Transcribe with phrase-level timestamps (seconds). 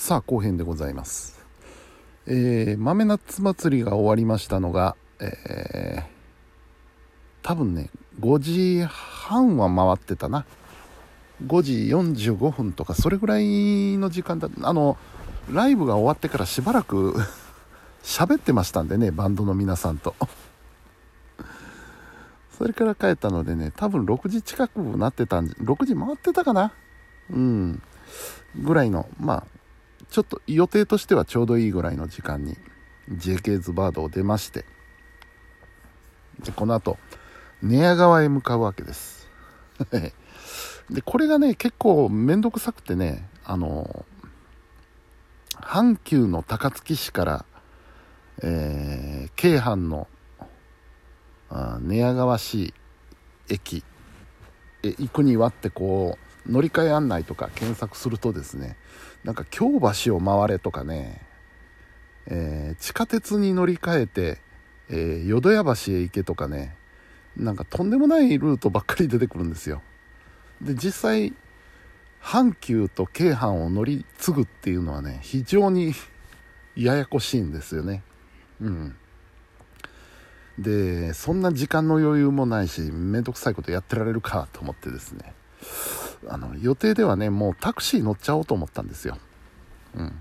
[0.00, 1.44] さあ後編でございます。
[2.26, 6.02] えー、豆夏祭りが終わりましたのがえー、
[7.42, 10.46] 多分ね5時半は回ってたな。
[11.46, 11.74] 5時
[12.22, 14.48] 45分とかそれぐらいの時間だ。
[14.62, 14.96] あの
[15.52, 17.14] ライブが終わってからしばらく
[18.02, 20.14] 喋ってましたんでねバンドの皆さんと。
[22.56, 26.72] それから帰ったのでね多分6時近くなってたん6時回ってたかな？
[27.28, 27.82] うん。
[28.56, 29.59] ぐらいのまあ
[30.10, 32.56] ちょっと予定としてはちょうどいいぐらいの時間に
[33.10, 34.64] JK ズバードを出まして
[36.44, 36.98] でこの後
[37.62, 39.28] 寝屋川へ向かうわけです。
[40.90, 44.04] でこれがね結構めんどくさくてねあの
[45.54, 47.44] 阪急の高槻市から、
[48.42, 50.08] えー、京阪の
[51.80, 52.74] 寝屋川市
[53.48, 53.84] 駅
[54.82, 58.76] へ行くにはってこう乗り換え案内とか検索するとですね
[59.24, 61.20] なんか京橋を回れとかね、
[62.26, 64.38] えー、地下鉄に乗り換えて、
[64.88, 66.74] えー、淀屋橋へ行けとかね
[67.36, 69.82] なんかとんでもないルートばっかり出てくるんですよ。
[70.60, 71.34] で実際
[72.22, 75.94] 阪急と京阪を乗り継ぐっていうのはね非常に
[76.76, 78.02] ややこしいんですよね。
[78.60, 78.96] うん。
[80.58, 85.34] でそんな時間の余裕もないし面倒くさいことやってられるかと思ってですね。
[86.28, 89.18] あの予定ではねもうタクシー乗っちゃおうと思ったんですよ、
[89.94, 90.20] うん。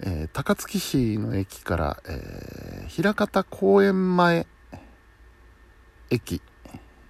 [0.00, 4.46] えー、高槻市の駅から、えー、枚方公園前
[6.10, 6.42] 駅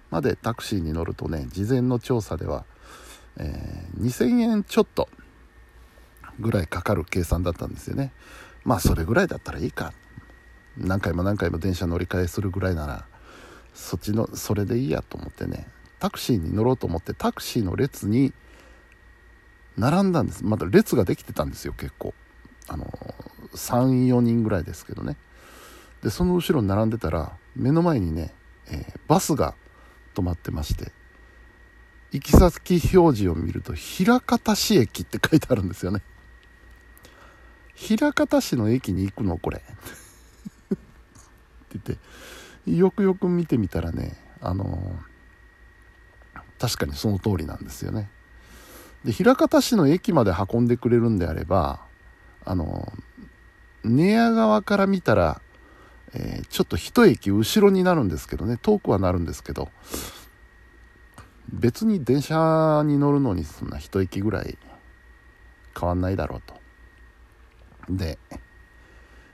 [0.09, 2.65] までタクシーに乗るとね事前の調査では、
[3.37, 5.09] えー、2000円ちょっと
[6.39, 8.13] ぐらいかかる計算だったんですよね。
[8.63, 9.93] まあそれぐらいだったらいいか。
[10.77, 13.05] 何回も何回も電車乗り換えするぐらいなら
[13.73, 15.67] そっちのそれでいいやと思ってね。
[16.01, 18.33] タクシーに乗ろうと思ってタクシーの列に
[19.77, 20.43] 並んだんです。
[20.43, 22.15] まだ列ができてたんですよ結構。
[22.67, 22.87] あの
[23.53, 25.15] 34人ぐらいですけどね。
[26.01, 28.33] でその後ろに並んでたら目の前にね、
[28.67, 29.53] えー、バスが
[30.15, 30.91] 止まってまして
[32.11, 36.01] 行き先表示を見ると枚方市駅って書いてあるんですよね。
[37.87, 39.61] 枚方市の駅に行くのこれ。
[39.61, 39.61] っ
[41.69, 41.99] て言っ
[42.65, 45.10] てよくよく見てみたらねあのー
[46.61, 48.07] 確かにその通りなんですよね。
[49.03, 51.79] で枚方市の駅まで運んでくれるんであれば
[52.45, 52.93] あの
[53.83, 55.41] 寝屋川から見たら、
[56.13, 59.69] えー、ちょっと一駅後ろになるんですけどね遠くはなるんですけど
[61.51, 64.59] 別に電車に乗るのにそんな一駅ぐらい
[65.77, 66.53] 変わんないだろうと。
[67.89, 68.19] で、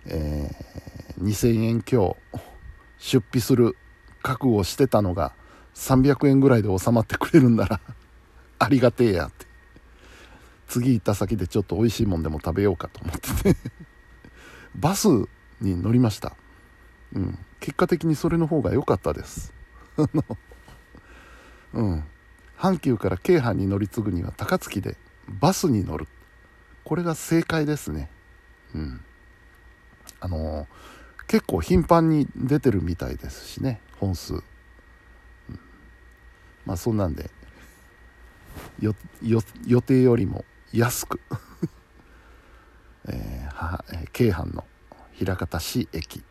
[0.05, 2.15] えー、2000円強
[2.97, 3.75] 出費する
[4.23, 5.33] 覚悟をしてたのが
[5.77, 7.79] 300円ぐらいで収まってくれるんなら
[8.59, 9.45] ありがてえやって。
[10.67, 13.55] 次行った先でちょっと美味しいもんでも食べようかと思ってね
[14.75, 15.07] バス
[15.61, 16.35] に乗りました、
[17.13, 19.53] うん、結果的にそれの方が良かったです。
[21.73, 22.03] うん。
[22.57, 26.07] 阪急から京阪に乗り継ぐには高槻でバスに乗る。
[26.83, 28.09] これが正解ですね。
[28.73, 29.01] うん。
[30.19, 30.67] あのー、
[31.27, 34.43] 結構頻繁に出てるみたいですしね本数。
[36.67, 37.31] まあそんなんで
[38.79, 38.93] 予
[39.81, 41.19] 定よりも安く。
[43.09, 44.65] えー、京阪の
[45.17, 46.21] 枚方市駅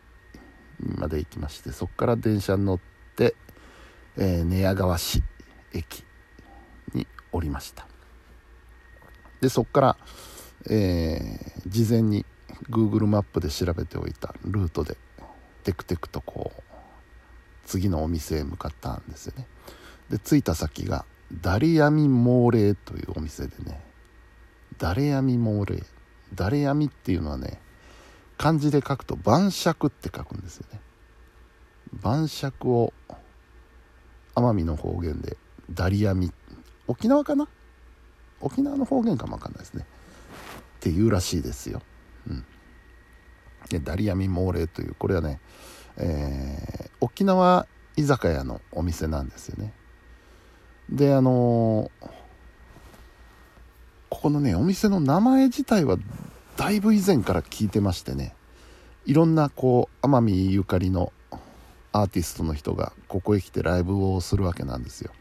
[0.79, 2.79] まで行きましてそこから電車に乗っ
[3.15, 3.35] て、
[4.15, 5.23] えー、寝屋川市
[5.73, 6.05] 駅
[6.93, 7.87] に降りました。
[9.41, 9.97] でそこから、
[10.69, 12.27] えー、事前に
[12.69, 14.97] Google マップで調べておいたルートで
[15.63, 16.61] テクテクとこう
[17.65, 19.47] 次のお店へ向かったんですよね。
[20.09, 21.05] で着いた先が
[21.41, 23.81] ダリヤミモーレーというお店でね
[24.77, 25.85] ダレヤミモーレー。
[26.33, 27.59] ダレヤミっていうのはね
[28.37, 30.79] 漢字で書くと晩酌って書くんですよね。
[32.01, 32.93] 晩酌を
[34.35, 35.37] 奄美の方言で
[35.71, 36.31] ダリヤミ。
[36.87, 37.47] 沖縄かな？
[38.39, 39.85] 沖縄の方言かもわかんないですね。
[40.77, 41.81] っていうらしいですよ、
[42.29, 42.45] うん、
[43.69, 45.39] でダリヤミモーレーというこれはね、
[45.97, 47.65] えー、沖縄
[47.95, 49.73] 居酒屋のお店なんですよね。
[50.89, 52.07] であのー、
[54.09, 55.97] ここのねお店の名前自体は
[56.55, 58.33] だいぶ以前から聞いてましてね。
[59.05, 61.13] いろんなこう奄美ゆかりの
[61.93, 65.11] アーティストの人がここへ来てライブをするわけなんですよ。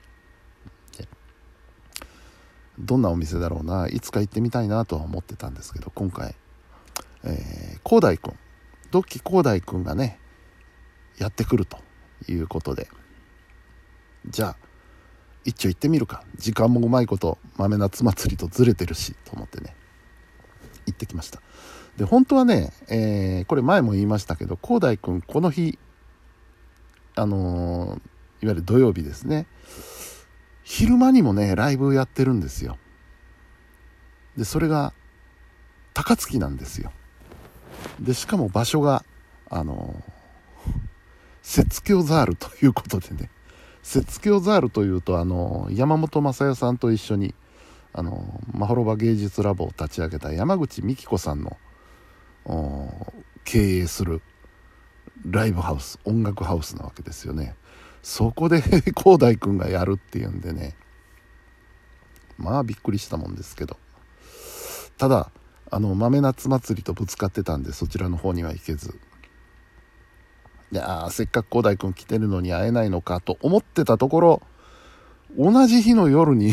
[2.79, 6.35] どんなお店だろうないつか行ってみたいなとは思ってたんですけど今回
[7.25, 8.35] えー、広大君
[8.91, 10.19] ドッキ広大君がね
[11.19, 11.79] やってくると
[12.29, 12.89] いうことで。
[14.29, 14.57] じゃあ
[15.47, 16.25] 一丁行ってみるか。
[16.37, 19.75] 時間もうまいこと豆夏祭りとずれてるしと思ってね。
[20.87, 21.41] 行ってきました。
[21.97, 25.79] で本当はね、えー、これ前も言いましたけど広大君この日
[27.15, 27.99] あのー、いわ
[28.43, 29.47] ゆる土曜日ですね。
[30.65, 32.77] 昼間にもねライブやってるんですよ。
[34.37, 34.93] でそれが
[35.95, 36.93] 高槻なんですよ。
[38.01, 39.05] でしかも場所が
[39.49, 40.03] あの
[41.45, 43.31] 雪鏡 ザールということでね。
[43.95, 47.35] 雪鏡ザールというとあの山本雅代さんと一緒に
[47.93, 51.57] あのマホロバ芸術ラボを立ち上げた山口美希子さんの
[53.45, 54.23] 経営する
[55.25, 57.55] ライブハウス音楽ハウスなわけですよね。
[58.03, 58.61] そこで
[58.99, 60.75] 広大君がやるっていうんでね。
[62.39, 63.77] まあびっくりしたもんですけど。
[64.99, 65.31] ただ
[65.71, 68.99] あの豆夏祭りとぶつかってたんでそちらの方には行けず。
[70.73, 74.43] いやせっかく広大君来てるのに会えないのかと思ってたところ
[75.39, 76.53] 同じ日の夜に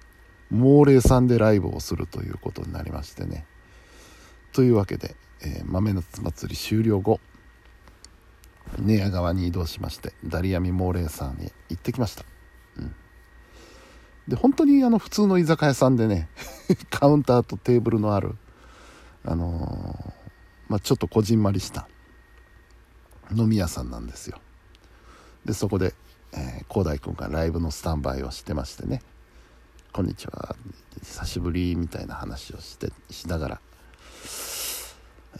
[0.50, 3.46] 猛霊さんでライブをするということになりましてね。
[4.52, 7.20] というわけで、えー、豆夏祭り終了後
[8.78, 12.24] 寝屋川に移動しましてダリアミ猛霊さんに行ってきました、
[12.78, 12.94] うん、
[14.28, 16.28] で本当にあの普通の居酒屋さんでね
[16.90, 18.36] カウンターとテーブルのある
[19.24, 21.88] あのー、まあ、ちょっとこじんまりした
[23.34, 24.38] 飲み屋さんなんですよ。
[25.44, 25.94] でそこで
[26.34, 29.02] えー、大君がライブのスタンバイをしてましてね
[29.92, 30.56] 「こんにちは。
[31.02, 33.60] 久しぶり」みたいな話をしてしながら、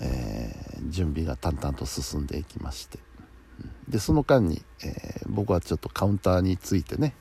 [0.01, 2.99] えー、準備が淡々と進んでいきまして。
[3.89, 7.15] でその間に、えー、僕はちょっとカウンターについてね、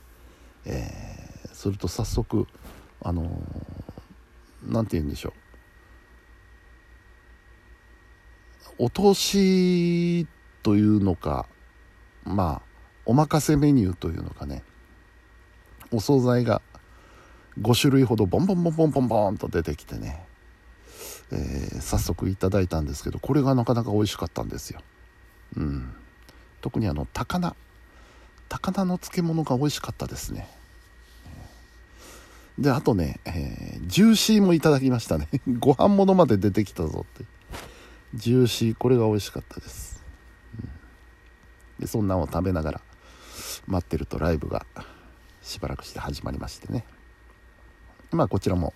[0.64, 2.46] えー、すると早速
[3.00, 3.42] あの
[4.64, 5.32] 何、て言うんでしょ
[8.78, 8.84] う。
[8.84, 10.26] お通し
[10.62, 11.46] というのか
[12.24, 12.72] まあ
[13.04, 14.62] おまかせメニューというのかね。
[15.90, 16.62] お惣菜が
[17.60, 20.24] 5種類ほどボンボンボンボンボンボンと出てきてね、
[21.32, 24.80] えー、早速いただいたんですけどこれがなかなか美味しかったんですよ、
[25.58, 25.92] うん、
[26.62, 27.54] 特にあの高菜。
[28.48, 30.48] 高菜の漬物が美味しかったですね。
[32.58, 35.28] であとね、えー、ジューシーもいただきましたね。
[35.58, 37.24] ご飯物まで出てきたぞって。
[38.14, 39.91] ジューシーこれが美味しかったです、
[41.82, 42.80] でそんなんを食べながら
[43.66, 44.64] 待ってるとライブが
[45.42, 46.84] しばらくして始まりましてね。
[48.12, 48.72] まあこちらも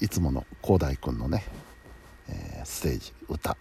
[0.00, 1.44] いつもの広大君のね、
[2.30, 3.58] えー、ステージ歌、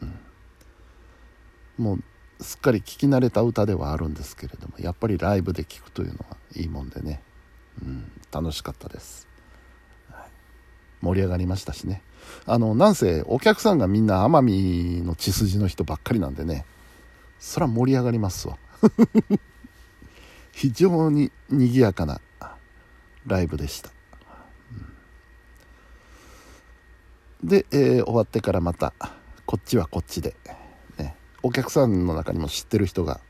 [0.00, 7.22] うん、もうすっかり聴き慣れた歌ではあるんですけれどもやっぱりライブで聴くというのはいいもんでね、
[7.82, 9.26] うん、楽しかったです、
[11.02, 12.02] 盛り上がりましたしね。
[12.44, 16.64] あのなんせお客さんがみんな奄美の血筋の人ばっかりなんでね。
[17.46, 18.58] そら盛り上がりますわ。
[20.50, 22.20] 非常に賑やかな
[23.24, 23.90] ライブでした、
[27.44, 28.92] で、えー、終わってからまた
[29.44, 30.34] こっちはこっちで、
[30.98, 33.20] ね、お客さんの中にも知ってる人が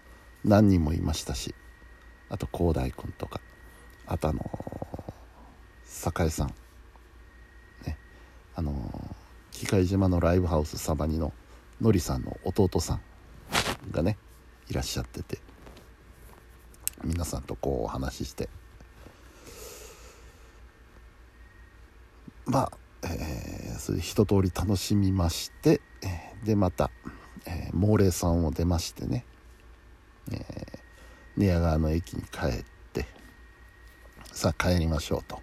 [0.44, 1.54] 何人もいましたし
[2.30, 3.40] あと広大君とか
[4.06, 6.54] あとあのー、栄さん。
[7.86, 7.98] ね。
[8.54, 9.14] あのー、
[9.50, 11.34] 機械島のライブハウスサバニの
[11.80, 13.00] のりさんの弟さん。
[13.90, 14.18] がね
[14.68, 15.38] いらっしゃってて
[17.04, 18.48] 皆さんとこうお話しして。
[22.46, 22.72] まあ、
[23.02, 25.80] えー、それ一通り楽しみまして
[26.44, 26.90] でまた、
[27.44, 29.24] えー、猛霊さんを出ましてね、
[30.30, 30.78] えー、
[31.36, 33.06] 寝屋川の駅に帰って
[34.32, 35.40] さあ帰りましょうと。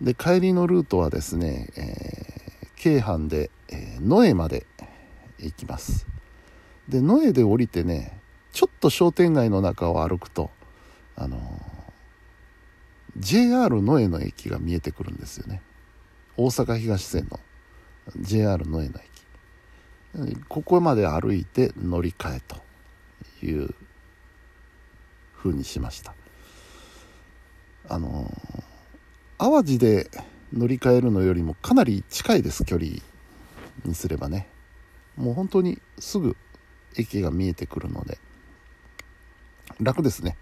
[0.00, 4.66] で帰りのルートはですね、えー、京阪で、えー、野江まで
[5.38, 6.09] 行きます。
[6.90, 8.20] で野江で降りてね
[8.52, 10.50] ちょっと商店街の中を歩くと
[11.16, 11.38] あの
[13.16, 15.62] JR 野江の駅が見えてくるんですよね。
[16.36, 17.40] 大阪東線の
[18.20, 20.40] JR 野江の駅。
[20.48, 22.56] ここまで歩いて乗り換えと
[23.44, 23.74] いう
[25.36, 26.14] 風にしました。
[27.88, 28.30] あの
[29.38, 30.10] 淡路で
[30.52, 32.92] 乗り換えるのよりもかなり近いです距離
[33.84, 34.48] にすればね。
[35.16, 36.36] もう本当にすぐ
[36.96, 38.18] 駅が見えてくるので
[39.80, 40.36] 楽ですね。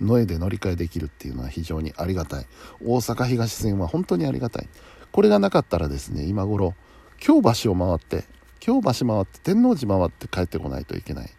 [0.00, 2.46] 野江で乗り換えできるっていうのは非常にありがたい。
[2.82, 4.68] 大阪東線は本当にありがたい。
[5.12, 6.74] これがなかったらですね今頃
[7.18, 8.26] 京橋を回って
[8.58, 11.30] 京橋回って天王寺回って帰ってこないといけない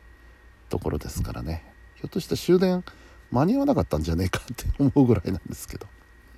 [0.70, 1.64] ところですからね。
[1.96, 2.84] ひょっとして終電
[3.32, 5.88] 間に合わなかったんじゃねえかって思うぐらいなんですけど、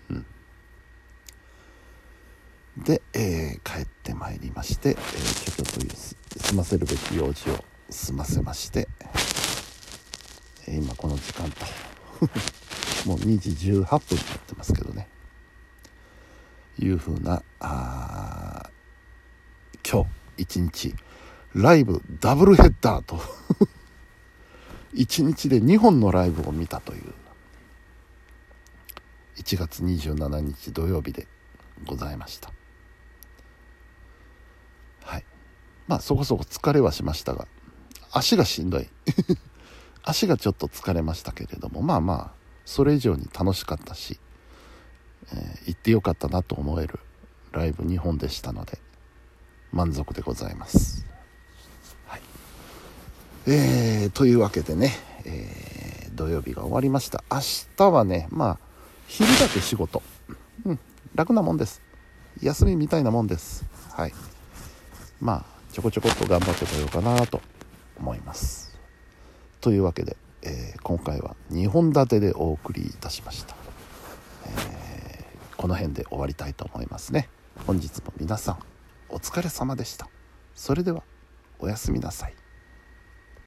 [0.10, 0.26] うん、
[2.84, 5.90] で、えー、帰ってまいりまして、えー、ちょっ
[6.40, 8.88] と済ませるべき用事を済ませまして。
[10.68, 11.66] え今この時間と。
[13.08, 15.08] もう2時18分になってますけどね。
[16.80, 18.70] いう風なあ
[19.90, 20.96] 今日一日
[21.56, 23.20] ライブダブルヘッダーと。
[24.94, 27.14] 1日で2本のライブを見たという。
[29.38, 31.28] 1月27日土曜日で
[31.86, 32.52] ございました。
[35.04, 35.26] はい。
[35.88, 37.48] まあそこそこ疲れはしましたが
[38.18, 38.88] 足がしんどい。
[40.04, 42.32] 足がちょっと疲れましたけれどもまあまあ
[42.66, 44.20] それ以上に楽しかったし、
[45.34, 47.00] えー、行ってよかったなと思える
[47.52, 48.80] ライブ2本でしたので
[49.74, 51.06] 満足でございます。
[52.06, 52.22] はい。
[53.48, 57.24] えー、というわけでね、えー、土曜日が終わりました。
[57.30, 57.42] 明
[57.76, 58.60] 日はねまあ
[59.08, 60.02] 昼だけ仕事。
[60.66, 60.80] うん
[61.16, 61.82] 楽なもんです。
[62.42, 63.66] 休みみたいなもんです。
[63.92, 64.14] はい。
[65.20, 67.42] まあちょこちょこっと頑張ってこようかなと
[68.00, 68.78] 思います。
[69.62, 73.56] というわけで、えー、今回は2本立てでお送りいたしました、
[74.46, 77.30] えー、この辺で終わりたいと思いますね。
[77.66, 78.60] 本日も皆さん
[79.10, 80.08] お疲れ様でした。
[80.56, 81.04] それでは
[81.60, 82.47] おやすみなさい。